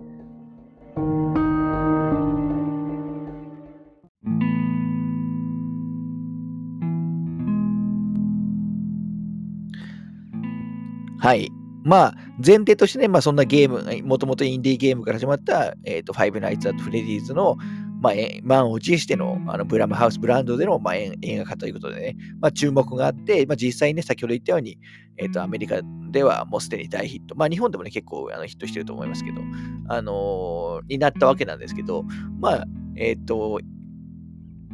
[11.24, 11.54] はい。
[11.86, 17.56] まあ、前提としてね、まあ、そんなゲーム、もともとインディーゲームから始まった、えっ、ー、と、ファイブナイツ・アット・フレディーズの、
[18.02, 24.78] まあ、満を持してのあのブラムハウスブランドでの、まあ、映画化ということでね、まあ、注目があって、まあ、実際ね、先ほど言ったように、
[25.16, 25.80] えっ、ー、と、アメリカ
[26.12, 29.40] ではもうすでに大ヒット、まあ、日本でもね、結構あのヒットしてると思いますけど、
[29.88, 32.04] あのー、になったわけなんですけど、
[32.42, 32.66] まあ、
[32.98, 33.62] えっ、と、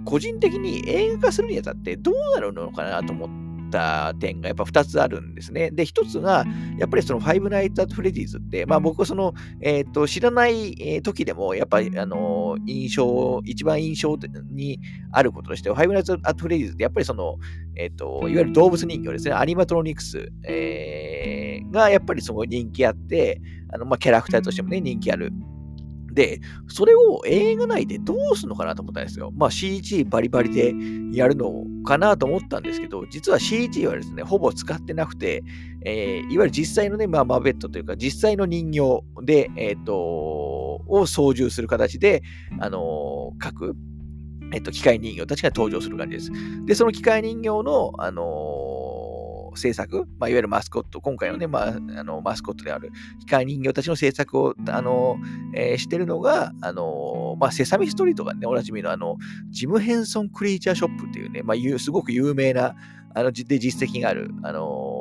[0.04, 5.72] 個人的に映画化するにあたってどうなるのかなと思って、った点がやっぱ2つあるんですね。
[5.72, 6.46] で、1つが、
[6.78, 14.18] やっぱりそのファイブナイト・アット・フレディーズって、まあ僕はその、えっ、ー、と、知らない時でも、やっぱり、あの、印象、一番印象
[14.52, 14.80] に
[15.12, 17.38] あることとして、ファイブナイト・アット・フレディーズって、やっぱりその、
[17.76, 25.32] えっ、ー、と、いわゆる動物人形ですね、アニマトロニクス、えー、がやっぱりすごい人気あって、あの、まあキャラクターとしてもね、人気ある。
[26.12, 29.32] で、それを映画内でどうするのかなと思ったんですよ。
[29.36, 30.74] まあ CG バリバリで
[31.12, 35.44] やるのかなと思ったんですけど、実は CG はですね、ほぼ使ってなくて、
[35.86, 39.96] えー、いわゆる実際のね、まあ、マベットというか、実際の人形で、えっ、ー、と、
[40.88, 42.24] を操縦する形で、
[42.60, 43.76] あのー、く、
[44.52, 46.32] えっ、と、機械人形たちが登場する感じです。
[46.66, 48.24] で、その機械人形の、あの
[49.56, 55.18] 制作、まあ、いわゆるマスコット、今回のね、まあ、あのマスコットである機械人形たちの制作を、あの、
[55.54, 59.18] えー、してるのが、あの、まあ、セサミストリートがね、おなじみのあの、
[59.50, 62.76] ジム・ヘンソン・クリーチャーショップっていうね、まあ、すごく有名な、
[63.16, 64.99] あの、で実績がある、あの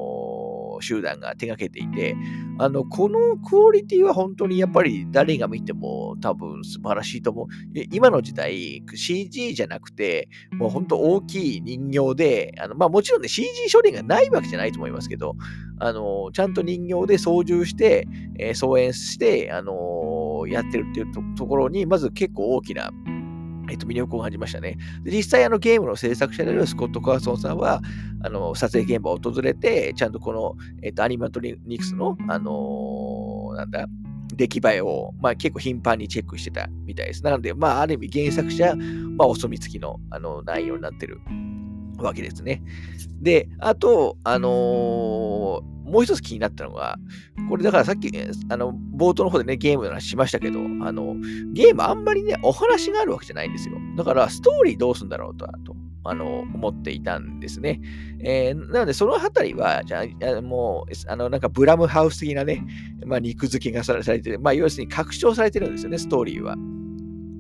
[0.81, 2.17] 集団が手掛けていて、
[2.59, 7.47] あの、このクオリティは本当にやっぱり誰が見ても多分素晴らしいと思う。
[7.93, 15.37] 今の時代、CG じゃなくて、もう本当大きい人形で、あの、まあもちろんね、CG 処理がないわけじゃないと思いますけど、
[15.79, 18.07] あの、ちゃんと人形で操縦して、
[18.38, 22.91] えー、操演して、あのやってるっていうところに、まず結構大きな、
[23.70, 24.78] えっと、魅力を感じましたね。
[25.04, 27.81] 実際、あの、ゲームの制作者であるスコット・カーソンさんは、
[28.22, 33.87] あの、撮影現場を訪れて、ちゃんとこの、えっと、アニマトリニクスの、あのー、なんだ、
[34.35, 37.24] 出来栄えを、まあ、結構頻繁にチェックしてたみたいです。
[37.24, 38.74] なので、まあ、ある意味原作者、
[39.16, 41.20] まあ、お墨付きのあの内容になってる
[41.98, 42.62] わけですね。
[43.20, 45.17] で、あと、あのー
[45.62, 46.99] もう一つ気になったのが、
[47.49, 48.11] これだからさっき、
[48.51, 51.16] あの、冒頭の方でね、ゲームの話しましたけど、あの、
[51.53, 53.77] ゲームあんまりね、お話があるわけじゃないんですよ。
[53.97, 57.81] だから、ストーリーどうすんだろうと、とあの、思っていたんですね。
[58.21, 60.05] えー、なので、そのあたりは、じゃ
[60.37, 62.64] あ、もう、あの、なんか、ブラムハウス的なね、
[63.05, 66.57] まあ、肉付けがされてて、まあ、要するに拡張されてるんですよね、ストーリーは。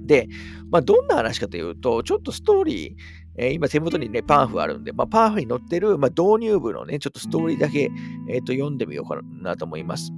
[0.06, 0.28] で、
[0.70, 2.94] まあ、どんな話かというと、ちょっとストーリー、
[3.38, 7.90] えー、今手元にね、パンフあるんで、まあ、パンフに載ってる、まあ、導入部のね、ちょっとストーリーだけ、
[8.28, 10.12] えー、と読んでみようかなと思います。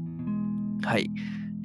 [0.83, 1.11] はい。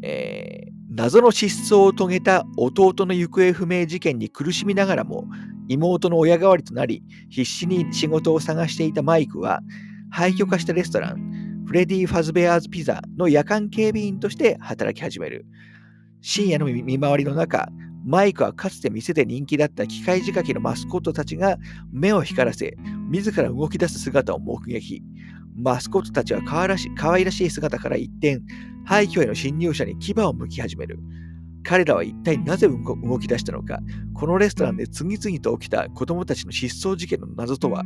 [0.01, 5.27] えー、謎の失踪を遂げた弟の行方不明事件に苦しみながらも、
[5.69, 9.61] 妹の親代わりとなり、必死に仕事を探していたマイクは、
[10.11, 15.45] 廃墟化したレストラン、フレディ・ファズベアーズ・ピザの夜間警備員として働き始める。
[16.21, 17.69] 深夜の見回りの中、
[18.05, 21.57] マイクはかつて店で人気だった機械仕掛けのマスコットたちが
[21.91, 22.77] 目を光らせ、
[23.09, 25.01] 自ら動き出す姿を目撃。
[25.57, 28.41] マスコットたちは可愛らし可愛らしい姿から一転、
[28.85, 30.99] 廃墟への侵入者に牙を向き始める。
[31.63, 33.79] 彼らは一体なぜ動き出したのか、
[34.13, 37.83] このレストランで次々と起きた子供たちの失踪事件の謎とは、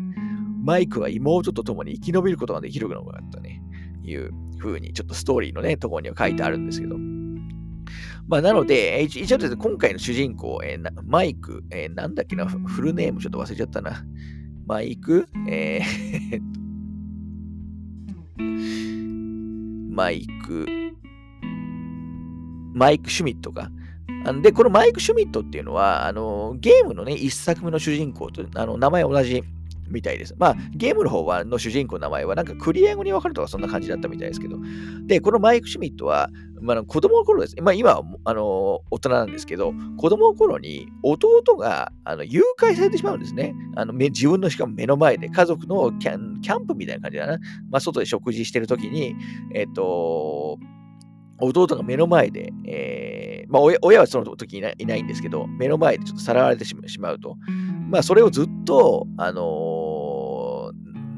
[0.65, 3.61] マイクは妹と共に生き延びることができるのかとね、
[4.03, 6.97] いう風にちょっとストーリーのね、ところには書いてあるんですけど、
[8.29, 14.05] まあ、なので、一応ですね、今回の主人公、えー、マイク、えー、なんだっけな、フルネームちょっと忘れちゃったな。
[14.67, 16.41] マイク、えー、
[19.91, 20.67] マイク、
[22.75, 23.71] マイク・シュミットか。
[24.43, 29.43] で、このマイク・シュミットっていうのは、あのゲームのね、一作目の主人公と、あの名前同じ
[29.89, 30.35] みたいです。
[30.37, 34.57] まあ、ゲームの方はの主人公の名前はなんかクリア語に分かるとかそんな感じだったみたいですけど。
[35.07, 36.29] で、このマイク・シュミットは、
[36.61, 37.55] まあ、子供の頃です。
[37.61, 43.55] まあ、今はあの大人なんですけど、子供の頃に弟があの誘拐されてしまうんですね。
[43.75, 47.37] あの自分のしかも目の前で家族のキャンプみたいな感じだな。
[47.69, 49.15] まあ、外で食事してるときに、
[49.53, 50.57] えっ、と、
[51.41, 57.37] 弟が目の前で、えー、まあ親、親はその時いないいないんですけど、目の前でちょっとさらわれてしまうと。
[57.89, 59.41] まあ、それをずっと、あの、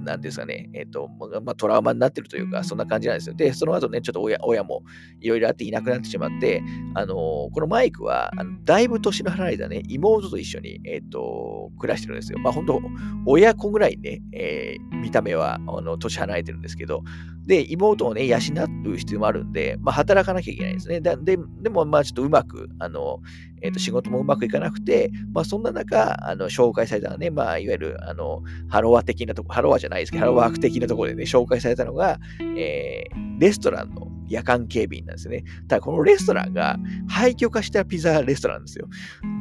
[0.04, 1.10] なんですかね、えっ、ー、と、
[1.44, 3.36] まあ、トラウマになってるというか、そんな感じなんですよ。
[3.36, 4.84] で、その後ね、ちょっと親親も
[5.20, 6.64] いろいろあっていなくなってしまって、
[6.96, 12.40] あのー、このマイクは、あのだいぶ年の離れたね、妹と一緒に、えっ、と、暮らしてるんですよ。
[12.40, 12.82] まあ、本当
[13.26, 17.04] 親子ぐらいね、え見た目は、あの、年離れてるんですけど、
[17.46, 21.02] で、妹をね、養う必要もあるんで、まあ、働かなきゃいけないんですね。
[21.02, 21.18] で、
[21.62, 23.20] でも、まあ、ちょっとうまく、あの、
[23.62, 32.20] えっ、ー、と、仕事もうまくいかなくて、まあ、そんな中、あの、紹介されたのね、まあ、いわゆる、あの、ハロワ的なとこ、ハロワじゃないですけど、ワーク的なところでね、紹介されたのが、
[32.58, 35.44] えー、レストランの夜間警備員なんですね。
[35.68, 38.88] ただ、このレストランが廃墟化したピザレストランですよ。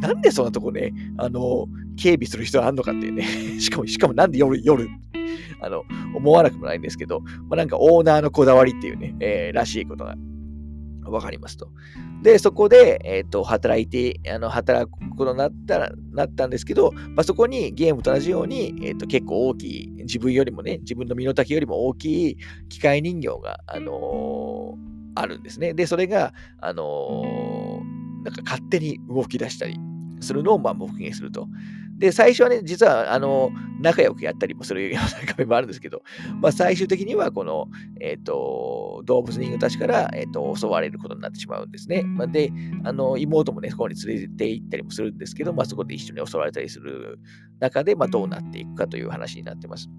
[0.01, 3.25] なんでそんなとこね、あの、警備する必要あんのかっていうね。
[3.61, 4.89] しかも、しかもなんで夜、夜、
[5.63, 5.85] あの、
[6.15, 10.17] 思わなくもないんですけど、まあ、なんかオーナーのこだわりっていうね、えー、らしいことが
[11.11, 11.71] わかりますと。
[12.23, 22.37] で、そこで、えっ、ー、と、働いて、あの、働くことになったら、なったんですけど、まあ、そこにゲームと同じように、えっ、ー、と、結構大きい、自分よりもね、自分の身の丈よりも大きい
[22.69, 25.75] 機械人形が、あのー、あるんですね。
[25.75, 27.83] で、それが、あの
[28.23, 29.79] なんか勝手に動き出したり
[30.21, 31.49] するのを、まあ、目撃すると。
[32.01, 36.03] で、最初はね、実は、あの、仲良くやったりもするような画面もあるんですけど、
[36.41, 37.69] まあ、最終的には、この、
[38.01, 42.03] えっ、ー、と、動物人形たちから、えっ、ー、と、襲われることになってしまうんですね。
[42.03, 42.51] まあ、で、
[42.85, 47.19] あの、妹もね、そこに連れて行ったりもするんですけど、まあ、そこで一緒に襲われたりする
[47.59, 49.91] 中で、まあ、どうなっていくかという話になってます。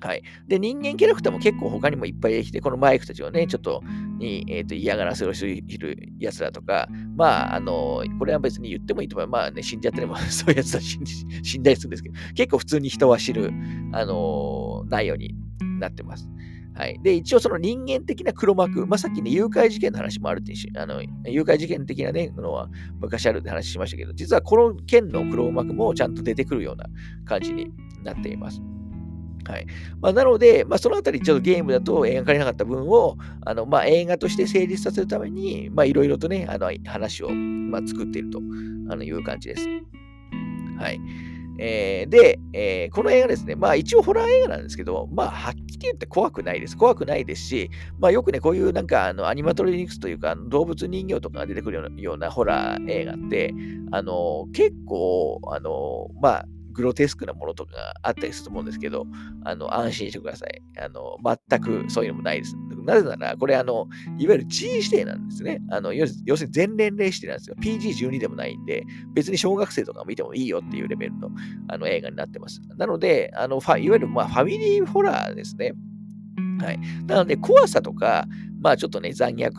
[0.00, 0.22] はい。
[0.46, 3.82] で、人間キャラクターも結構他にもいっぱい来て、このマイクたちをね、ちょっと、
[4.18, 9.28] に、えー、と嫌がらせをしているやつだとか、まあ、あの、これは別に言ってもいいと思う。
[9.28, 13.52] まあね、死んじゃったりも、そういうやつは死ん死んだりするんですけど、結構普通に人は知る、
[13.92, 15.34] あの内容に
[15.80, 16.28] なってます。
[16.76, 17.00] はい。
[17.02, 22.68] で、一応その人間的な黒幕、まあ、さっきね、誘拐事件の話もあるってあの、誘拐事件的なね、のは
[23.00, 26.84] 昔あるって話しましたけど、実はこの件の黒幕もちゃんと出てくるような
[27.24, 27.72] 感じに
[28.04, 28.60] なっています。
[29.46, 29.66] はい。
[30.00, 38.40] まあ、なので、まあ、そのあたりちょっとゲームだと描かれなかった分を、あの、まあ、映画として成立させるために、まあ、いろいろとね、あの、話を、まあ、作っていると
[38.88, 39.68] あのいう感じです。
[40.78, 41.00] はい。
[41.58, 46.76] えー、で、えー、この映画ですね、まあ一応ホラー映画なんですけど、まあはっきり言って怖くないです。
[46.76, 53.54] 怖くないですし、まあよくね、こういうなんかあのアニマトロニクスというか動物人形とかが出てくるようなホラー映画って、
[53.90, 59.06] あの結構、あのまあグロテスクなものとかがあったりすると思うんですけど、
[59.44, 60.62] あの、安心してください。
[60.78, 61.16] あの、
[61.48, 62.54] 全くそういうのもないです。
[62.84, 63.86] なぜなら、これ、あの、
[64.18, 65.62] いわゆる G 指定なんですね。
[65.70, 67.56] あの、要するに全年齢指定なんですよ。
[67.60, 68.84] PG12 でもないんで、
[69.14, 71.30] 別に小学生とか見てもいいよっていうレベルの
[71.68, 72.60] あの映画になってます。
[72.76, 75.72] なので、あの、いわゆる、まあ、ファミリーホラーですね。
[76.60, 76.78] はい。
[77.06, 78.26] なので、怖さとか、
[78.60, 79.52] まあちょっとね、残虐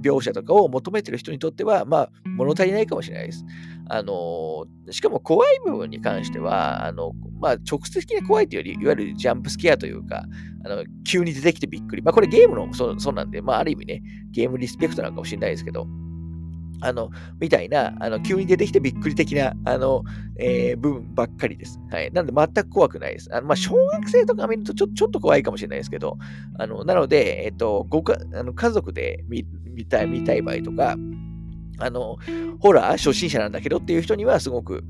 [0.00, 3.44] 描写とかを求めてる人にとっては、まあ物足りないかもしれないです。
[3.88, 10.24] あの、しかも怖い部分に関しては、あの、まあ直接的に怖いというより、いわゆるジャンプスケアというか、
[10.64, 12.02] あの急に出てきてびっくり。
[12.02, 15.86] まあこれゲームのそうそうなんで、まあある意味ね、ゲームリスペクトなのかもしれないですけど、
[16.80, 20.02] あの、みたいな、あの、急に出てきてびっくり的な、あの、
[20.38, 21.80] えー、部分ばっかりです。
[21.90, 22.10] はい。
[22.12, 23.34] なので、全く怖くないです。
[23.34, 26.18] あの、まあ、小学生とか見るとちょ、ちょっと怖いかもしれないですけど、
[26.58, 30.96] あの、なので、えっと、ごか、あの家族で見見たい、見たい場合とか、
[31.78, 32.16] あの、
[32.60, 34.84] ホラー初心者なんだけどっていう人には、すごく、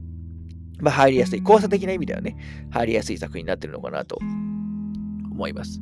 [0.80, 2.36] まあ、入りやすい、怖さ的な意味ではね、
[2.70, 4.18] 入りやすい作品になってるのかなと
[5.30, 5.80] 思います。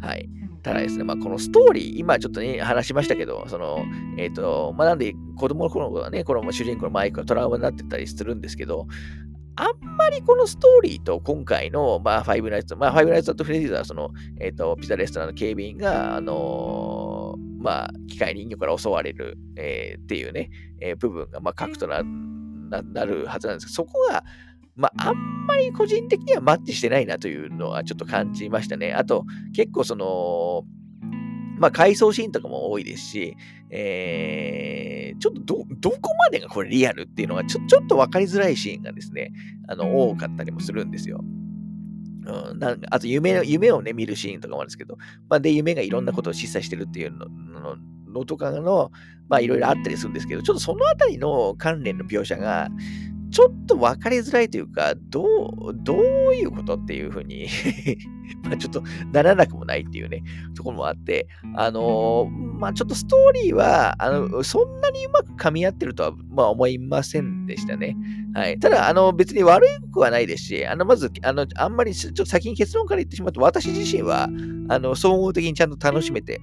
[0.00, 0.28] はい。
[0.62, 3.84] ただですね、まあ、このストーリー、今ちょっとね、話しましたけど、その、
[4.16, 8.86] えっ、ー、と、まあ、なんで子供の頃はね、この主人公のマイクがトラウマになってたりするんですけど、
[9.56, 17.23] あんまりこのストーリーと今回の、まあ、ファイブナイツ、まあ、ファイブナイツとフレディーズは、その、えっ、ー、と、ピザレストランの警備員が、あのー、
[17.64, 20.50] まあ、機械人形から襲われる、えー、っていうね、
[20.82, 22.02] え部分が、まあ、核とな
[23.06, 24.22] るはずなんですけど、そこが、
[24.76, 28.92] まあ、あんまり個人的にはマッチしてないなというのはちょっと感じましたね。
[28.92, 29.24] あと、
[29.56, 30.64] 結構その、
[31.58, 33.34] まあ、回想シーンとかも多いですし、
[33.70, 39.32] えー、ちょっとど、どこまでがこれリアルっていうのがちょ、ちょっとわかりづらいシーンがですね、
[39.68, 41.24] あの、多かったりもするんですよ。
[42.26, 44.96] うん、なんあと夢、夢をね、見るシーンとかもあるんですけど、
[45.28, 47.26] まあ、で、夢がいろんなことを示唆してるっていうの
[47.64, 47.76] の
[48.12, 48.92] のとかの、
[49.28, 52.68] まあ、いろいろあったりするんですけど、ちょっとそのあたりの関連の描写が、
[53.30, 56.00] ちょっと分かりづらいというか、どう、どう
[56.34, 57.48] いうことっていうふうに
[58.44, 60.22] まあちょっとならなくもないっていうね、
[60.54, 67.96] ところもあって、あのー、まあちょっとストーリーは、あの、そんなにうまく噛み合ってるとは、まあ思いませんでしたね。
[68.34, 68.58] はい。
[68.60, 74.28] ただ、あの、別に悪くはないですし、あの、まず、あの、あんまり、ちょっと先に結論から言ってしまうと、私自身は、
[74.68, 76.40] あの、総合的にちゃんと楽しめて、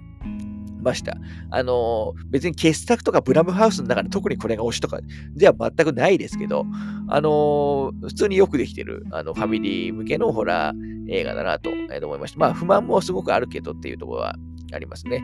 [0.82, 1.18] ました。
[1.50, 5.00] あの、別に傑作とかブラムハウスの中で特にこれが推しとか
[5.36, 6.66] では全くないですけど、
[7.08, 12.40] あの、普通によくできてる、あの、ファミリー向けのホラー映画だなと思いました。
[12.40, 14.36] まあ、不満もすごくあるけどっていうところは
[14.74, 15.24] ありますね。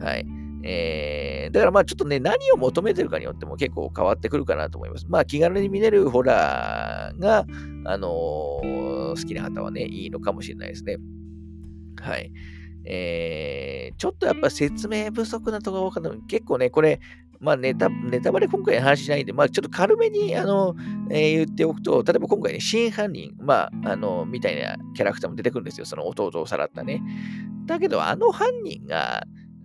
[0.00, 0.26] はい。
[0.64, 5.06] えー、だからまあちょっとね、何を求めてるかによっても結構変わってくるかなと思います。
[5.08, 7.46] まあ気軽に見れるホラーが、
[7.84, 10.98] あのー、好きな方はね、いいのかもしれないですね。
[12.00, 12.32] はい。
[12.90, 16.10] えー、ちょっとやっぱ説明不足なところかな。
[16.26, 17.00] 結構ね、これ、
[17.38, 20.74] まあネタ、ネタバレ今回話しないんで、まあちょっと軽めに、あの、
[21.10, 25.84] えー、言っておくと、例えば今回ね、真犯人、まあ、あの、みたいなキャラクターも出てくるんですよ。
[25.84, 27.02] その弟をさらったね。
[27.66, 29.24] だけど、あの犯人が、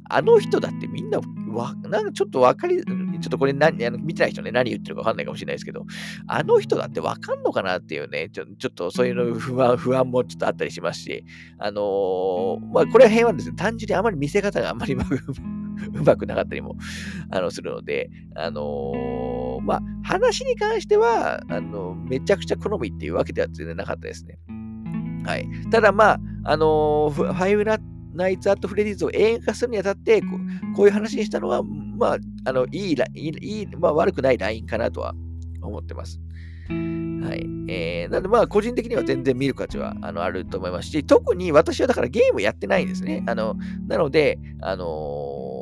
[0.09, 1.19] あの人だってみんな、
[1.53, 2.83] わ、なんかちょっとわかり、
[3.23, 5.86] ちょっとこれ何、あの見てない人ね、何言ってるかわかんないかもしれないですけど、
[6.27, 11.23] あの人だってわかんのかなっていうね、ちょちょっとそういうの不安、不安もちょっとあったりしますし、
[11.57, 13.55] あのー、まあこれは平和ですね。
[13.55, 16.75] 単純にあまり見せ方があんまり うまくなかったりも
[17.31, 24.38] あのするので、あのー、まあ話に関しては、あのめちゃくちゃ好みっていうわけでは全然なかったですね。
[25.25, 25.47] はい。
[25.71, 27.81] ただまあ、あのー、ファイブラッ
[28.13, 35.13] ナイツ・アット・フレディーズを映画化するにあたってこう、こういう話にしたのは、まあ、あのいいいい、まあ、悪くないラインかなとは
[35.62, 36.19] 思ってます。
[36.69, 37.45] はい。
[37.69, 43.23] えー、なので、まあ、個人的には全然見る価値はあのあると思いますし、特に私はだからゲームやってないんですね。
[43.28, 43.56] あの
[43.88, 45.54] なので、あのー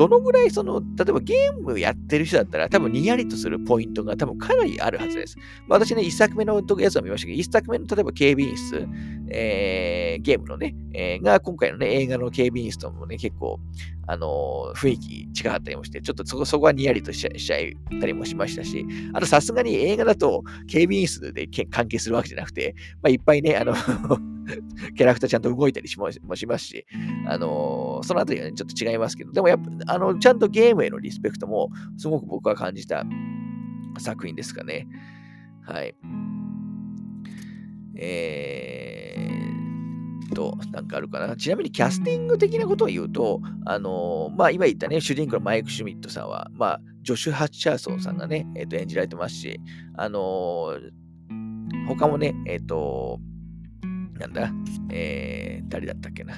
[0.00, 5.36] どのぐらいその、例えばゲームやってる人だったら、多分にやりとするポイントが多分かなりあるはずです。
[5.68, 8.88] まあ、私ね、1作目のやつを見ましたけど、1作目の例えば警備員室、
[9.30, 13.60] えー、ゲームのね、えー、が今回のね、映画の警備員室ともね、結構、
[14.06, 23.74] あのー、雰囲気違かったりもして、ちょっとそこそこはにやりとしちゃったりもしましたし、あとさすがに映画だと警備員室で関係するわけじゃなくて、まあ、いっぱいね、あの
[24.96, 26.86] キャラクターちゃんと動いたりしもしますし、
[27.26, 33.04] あのー、そのあたりはね、ちょっと違いますけど、でもやっぱ、あの、ちゃんとゲームへのリスペクトも、すごく僕は感じた
[33.98, 34.88] 作品ですかね。
[35.62, 35.94] はい。
[38.02, 38.79] えー、
[40.40, 41.36] と、なんかあるかな。
[41.36, 49.60] ちなみにキャスティング的なことを言うと、あのー、まあ、今言ったね、主人公のマイク・シュミットさんは、まあ、ジョシュ・ハッチャーソンさんがね、えっ、ー、と、演じられてますし、
[49.96, 50.78] あの
[51.88, 53.20] 他もね、えっ、と、
[54.18, 54.50] なんだ、
[54.90, 56.34] えー、誰だったっけな。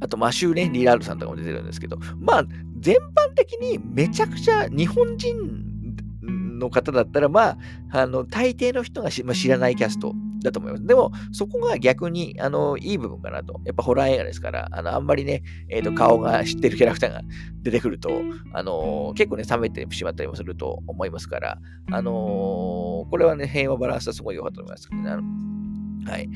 [0.00, 2.44] あと、マシューね、リラードさんとかも出てるんですけど、まあ、
[2.80, 7.58] 全般的にめちゃくちゃ日本人の方だったら、まあ、
[7.92, 10.86] あの、大抵の人がまあ、知らないキャストだと思います。
[10.86, 13.60] でも、そこが逆に、あの、いい部分かなと。
[13.64, 17.22] やっぱホラー映画ですから、あの、あんまりね、えっ、ー、と、顔が知ってるキャラクターが
[17.62, 18.10] 出てくると、
[18.52, 21.58] あの、結構ね、冷めてしまったりもすると思いますから、
[21.90, 26.10] あの、これはね、平和バランスはすごい良かったと思います、ね。
[26.10, 26.28] はい。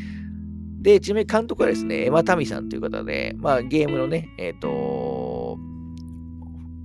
[0.83, 5.32] で、ちなみに監督はですね、エマタミさんという方で、まあ、ゲームのね、えっ、ー、と、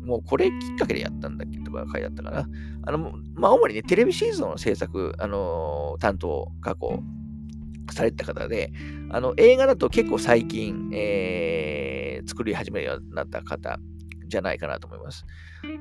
[0.08, 2.48] もうこれきっかけでやったんだっけとか書いてあったかな。
[2.86, 7.04] あの、まあ、主にね、テレビシーズンの制作、あのー、担当、過去、
[7.94, 8.72] された方で、
[9.10, 13.80] あの、映画だと結構最近、えー、作り始めるようになった方
[14.28, 15.26] じゃないかなと思います。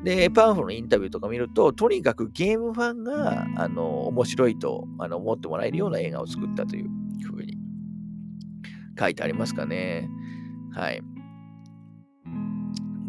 [0.05, 6.89] で、パンフのインタビューとか見ると、とにかくゲームファンが、あの、面白いとあの思ってもらえるような映画を作ったという
[7.25, 7.57] ふうに
[8.99, 10.09] 書いてありますかね。
[10.73, 11.03] はい。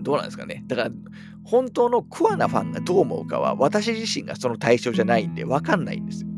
[0.08, 0.63] どうなんですかね。
[0.67, 0.91] だから、
[1.43, 6.30] 本当のクアなファンがどう思うかは、私自身がその対象じゃないんで、わかんないんですよ。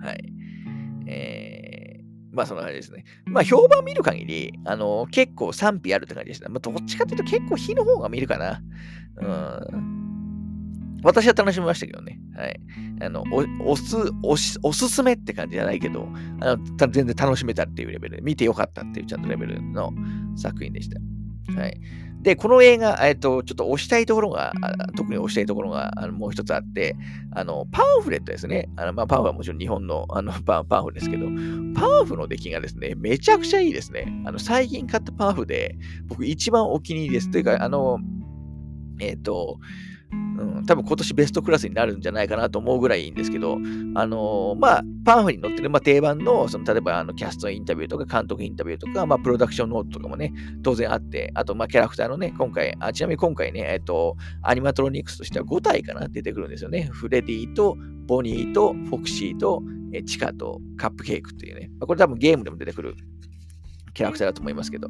[0.00, 0.32] はい。
[1.06, 3.04] えー、まあ、そんな感じですね。
[3.26, 6.48] まあ、評判見る限り、あの、結構賛否あるって感じですね。
[6.48, 8.62] まあ、どっちかっていうと結構火の方が見るかな。
[9.20, 11.02] うん。
[11.02, 12.18] 私は楽しみましたけどね。
[12.34, 12.60] はい。
[13.02, 16.08] あの、お、おす、おし、おすすめって感じじゃないけど、
[16.40, 19.92] あの、全然楽しめたっていうレベルで、見てよかったっていうちゃんとレベルの
[20.34, 20.98] 作品でした。
[21.60, 21.80] はい。
[22.22, 24.52] で、この映画、えっと、ちょっと押したいところが、
[24.96, 26.96] 特に押したいところがあのもう一つあって、
[27.32, 28.68] あの、パンフレットですね。
[28.76, 31.26] あのまあ、パンフはもちろん日本のあのパンパンフですけど、
[31.74, 34.06] パンフの出来がですね、めちゃくちゃいいですね。
[34.24, 37.30] あの、最近買ったパンフで、僕一番お気に入りです。
[37.30, 37.98] というか、あの、
[39.00, 39.58] えっ、と、
[40.12, 43.58] うん、多分今年ベストクラスになるんじゃないかなと思うぐらいいいんですけど、
[43.94, 50.32] あのー、まあ、パンフに載ってる、まあ、定番の、その、例えば、あの、キャストインタビューとか、監督インタビューとか、まあ、プロダクションノートとかもね、
[50.62, 56.88] 当然あって、あと、まあ、キャラクターのね、今回、あちなみに今回ね、えっ、と、アニマトロニクスとしては5体かな、出てくるんですよね。
[56.92, 62.96] フレディと、ボニーと、フォクシーと、えチカと、カップケークっていうね、まあ、これ多分ゲームでも出てくる
[63.94, 64.88] キャラクターだと思いますけど、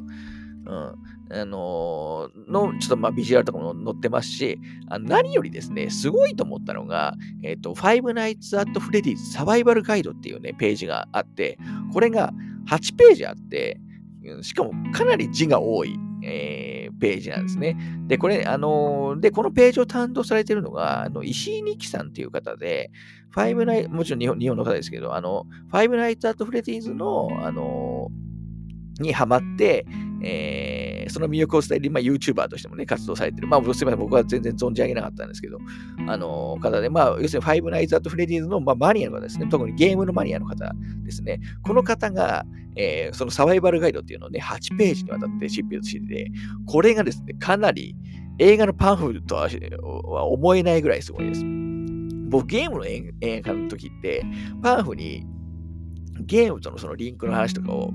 [0.65, 0.95] うん。
[1.31, 11.57] あのー、の、ちょっとまあビジュアルとかも載ってますし、あ何よりですね、すごいと思ったのが、えっ、ー、と、Five Nights at Freddy's サバイバルガイドっていうね、ページがあって、
[11.91, 12.33] これが
[12.67, 13.79] 8ページあって、
[14.41, 17.77] しかもかなり字が多い、えー、ページなんですね。
[18.07, 22.91] で、これ、あのー、で、このページを担当されているのが、あの石井二木さんっていう方で、
[23.31, 29.85] ファイブナイもちろん日本日本の方ですけど、あの、Five Nights at Freddy's の、あのー、にハマって、
[30.23, 33.47] えー、その魅力を伝える、まあ、YouTuber としてもね、活動されてる。
[33.47, 35.59] まあ、すみません、僕は全然存じ上げなかったんですけど、
[36.07, 41.39] あの方で、まあ、要するに、ファイブナイズ・アット・フレディーズの、まあ、マニアの方ですね、特にゲームのマニアの方ですね。
[41.61, 42.45] この方が、
[42.75, 46.31] えー、そのサバイバルガイドっていうのをね、8ページにわたって執筆してて、
[46.65, 47.95] これがですね、かなり
[48.39, 51.43] 映画のパンフとは思えないぐらいすごいです。
[52.29, 54.25] 僕、ゲームの映画の時って、
[54.61, 55.25] パンフに
[56.21, 57.91] ゲームとのそのリンクの話とかを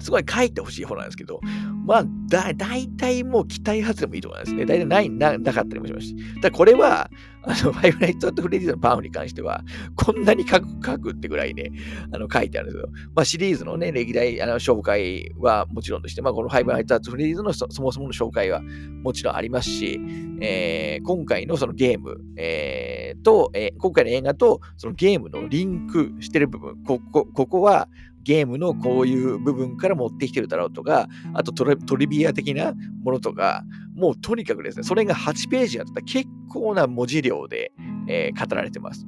[0.00, 1.40] すごい書いてほしい方なんですけど、
[1.86, 4.66] まあ、だ、大体もう期待外れもいいと思いますね。
[4.66, 6.16] 大体ないな、なかったりもしますし。
[6.36, 7.10] ただこれは、
[7.42, 9.62] あの、ファイブナイト・アット・フレディーズのパンフに関しては、
[9.94, 11.70] こんなに書く、書くってぐらいね、
[12.12, 12.88] あの、書いてあるんですよ。
[13.14, 18.62] まあ、シリーズのね、歴代、あの、紹介はもちろんとして、まあ、このファイブナイト・アット・フレディーズのそもそもの紹介は
[19.04, 20.00] もちろんありますし、
[20.40, 27.88] えー、今回のそのゲーム、えー、と、えー、今回の映画と、そのゲームのリンクしてる部分、ここ、ここは、
[28.26, 32.74] ゲームのこういう部分から持ってきてるだろうとか、あとトリビア的な
[33.04, 33.62] ものとか、
[33.94, 37.70] もうとにかくですね、それが8ページあったら結構な文字量で、
[38.08, 39.06] えー、語られてます。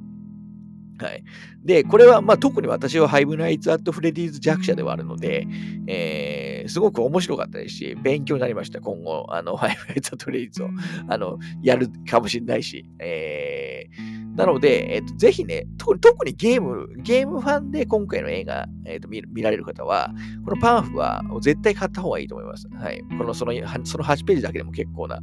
[0.99, 1.23] はい。
[1.65, 5.47] で、これは、まあ、特に私はハイブナイツ・アット・フレディーズ弱者ではあるので、
[5.87, 8.79] えー、すごく面白かったですし、勉強になりました。
[8.79, 10.69] 今後、あの、ハイブナイツ・アット・フレディーズを、
[11.09, 20.11] あの、やるかもしれないし、えー、なので、えっと、ぜひね、特にゲーム、ゲームファンで今回の映画、えっと見、られる方は、
[20.45, 22.67] このパンフは絶対買った方がいいと思います。
[22.73, 23.01] はい。
[23.17, 23.53] このその
[23.83, 25.19] その8ページだけでも結構な、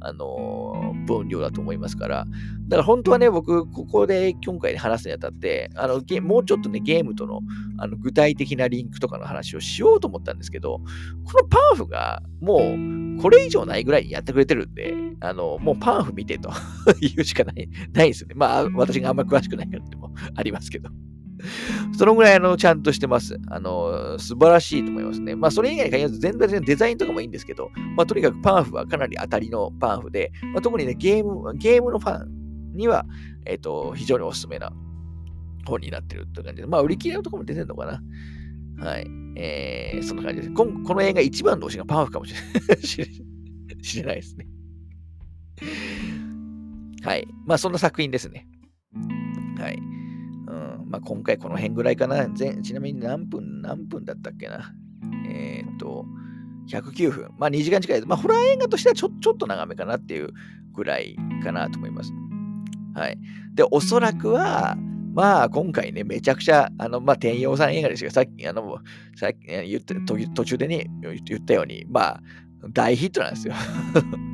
[0.00, 2.26] あのー、分量だと思いますから。
[2.68, 7.40] だから本当はね、僕、ここで今回話すにあたって、あのもうちょっとね、ゲームとの
[7.78, 10.80] あの具体的なリンクとかの話をしようと思ったんですけど、
[11.24, 16.50] このパンフがもうこれ以上ないぐらいにやってくれてるんで、あの、もうパンフ見てと
[17.00, 18.34] 言うしかない、ないですよね。
[18.36, 20.90] まあ、私があんま詳しくないからっても ありますけど。
[21.96, 23.38] そのぐらい、あの、ちゃんとしてます。
[23.48, 25.36] あの、素晴らしいと思いますね。
[25.36, 33.06] まあ、それ以外に限らず、全体的にデザインとかもいいんですけど、まあ、とにかくパンフはかなり当たりのパンフで、まあ、特にね、ゲーム、ゲームのファンには、
[33.44, 34.72] えっ、ー、と、非常におすすめな
[35.66, 38.02] 本になってるという感じで、まあ、売り切れのところも出てるのかな。
[38.78, 39.06] はい。
[39.36, 40.54] えー、そんな感じです。
[40.54, 42.78] ここの映画一番の推しがパンフかもしれない
[43.82, 44.46] 知れないですね。
[47.02, 47.28] はい。
[47.44, 48.48] まあ、そんな作品ですね。
[49.58, 49.76] はい。
[49.76, 52.28] うんまあ、今回この辺ぐらいかな。
[52.30, 54.74] ちなみに何分、何分だったっけな。
[55.28, 56.04] えっ、と、
[56.68, 57.30] 109分。
[57.38, 58.08] まあ、2時間近いです。
[58.08, 60.30] まあ、ホラー映画としてはちょちょっと長めかなっていう
[60.72, 62.12] ぐらいかなと思います。
[62.94, 63.18] はい。
[63.54, 64.76] で、おそらくは、
[65.16, 68.76] まあ、今回ね、めちゃくちゃ、あの、まあ、天陽さん映画ですが、さっき、あの、
[69.16, 69.94] さっき言って
[70.34, 70.90] 途中でね、
[71.24, 72.22] 言ったように、まあ、
[72.68, 73.54] 大ヒットなんですよ。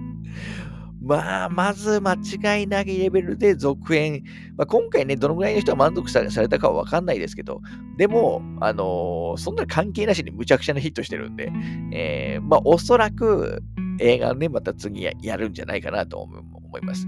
[1.01, 4.25] まあ、まず間違いないレベルで続編。
[4.57, 7.61] まあ、今回ね、どのぐらいの人が満足されたかはわかんないですけど、
[7.97, 11.53] でも、あのー、そんな関係なしにむちゃくちゃなヒットしてるんで、
[11.93, 13.63] えー、まあ、おそらく
[14.01, 17.07] 映画ね、また次やるんじゃないかなと思います。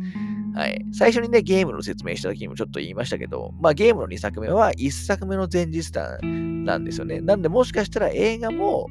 [0.54, 0.84] はい。
[0.92, 7.20] 最初にね、ゲームの説明した時にもちょっと言いましたけど、まあゲームの2作目は1作目の前日談なんですよね。
[7.20, 8.86] なんでもしかしたら映画も、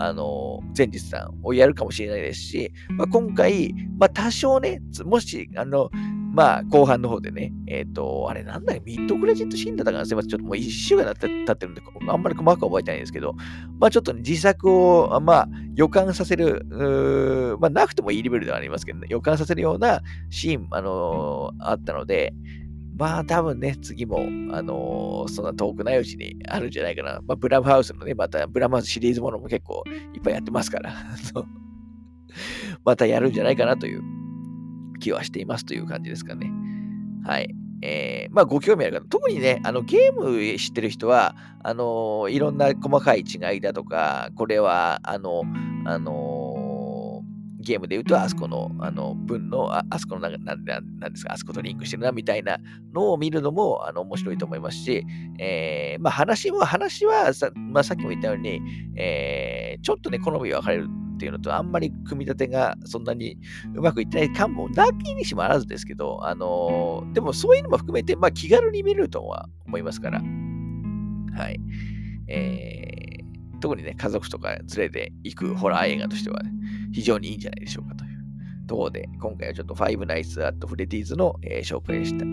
[0.00, 5.88] あの、前日談をやるかもしれないですし、まあ、今回、まあ多少ね、もし、あの、
[6.34, 10.30] まあ、後半の方でね、えっ、ー、と、あれなんだよ、ミッドクレジットシーンだったかなすいません。
[10.30, 13.34] ちょっともう一週間経ってるんで、あんまり細かく覚えてないんですけど、
[13.78, 16.66] まあちょっと、ね、自作を、まあ予感させる、
[17.60, 22.34] まあなくてもいいレベルではありますけど、ね、予感させるようなシーン、あのー、あったので、
[22.96, 24.18] まあ多分ね、次も、
[24.52, 27.20] あのー、そんな遠くないうちにあるんじゃないかな。
[27.24, 30.92] まあブラムハウスのね、またブラムハウスシリーズものも結構いっぱいやってますから、
[32.84, 34.23] またやるんじゃないかなという
[35.04, 36.50] 気はしていますという感じですかね。
[37.24, 37.54] はい。
[37.82, 45.42] えー、まあ、ご興味ある方、特にね、あのゲーム知ってる人は、あのいろんな細かい違いだとか、これは、あの、
[45.84, 46.43] あの
[47.64, 52.58] ゲームで言うと、あそこのあの文の、ああそこのなんなんなんですか、あそことリンクしてるなみたいな
[52.92, 55.04] のを見るのもあの面白いと思いますし、
[55.38, 58.60] えー、まあ、話は、話はさ,、まあ、さっきも言ったように、
[58.96, 63.38] えー、ちょっとね、好みが分かれるっていうのと、あんまり組み立てがそんなに
[63.74, 71.60] うまくいってない感もなきにしもあらずですけど、あのー、でもそういうのも含めて、まあ、気軽に見れるとは思いますから、はい。
[72.28, 76.50] えー、特にね、家族とか連れて行くホラー映画としては、ね、
[76.94, 82.24] 非常にいいんじゃないでしょうかというところで、今回はちょっとファイブナイス・アット・フレディーズの、えー、紹介でした。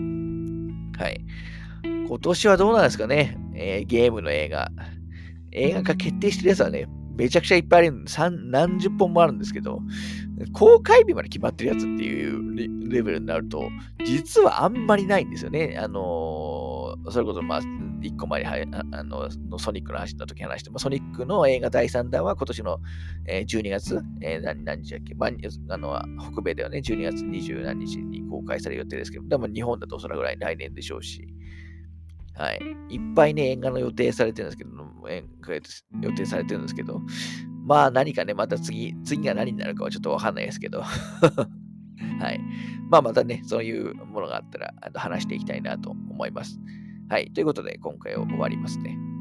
[1.02, 1.20] はい。
[2.06, 4.70] 今年はどうなんですかね、えー、ゲームの映画。
[5.50, 6.86] 映画化決定してるやつはね、
[7.16, 8.04] めちゃくちゃいっぱいある、
[8.50, 9.80] 何十本もあるんですけど、
[10.52, 13.68] 公開日まで決まってるやつっていうレベルになると、
[14.06, 15.76] 実はあんまりないんですよね。
[15.78, 17.60] あのー、それこそ、まあ、
[18.02, 22.80] 1個前あのソニックの話の時話しても、ソニックの映画第3弾は今年の、
[23.26, 25.30] えー、12月、えー、何何日だっけ、まあ、
[25.68, 31.26] あの北米ではね、12月20何日に公開される予定ですけど、多分日本だとそれぐらい来年でしょうし、
[32.34, 32.60] はい。
[32.88, 34.70] いっぱいね、映画の予定されてるんですけど、
[36.00, 37.00] 予定されてるんですけど、
[37.64, 42.40] まあ何かね、また次、次が何になるかはちょっとわかんないですけど、 はい。
[42.90, 46.58] まあまたね、そういうものがあったら話していきたいなと思います。
[47.08, 47.30] はい。
[47.32, 49.11] ということで、今回を終わりますね。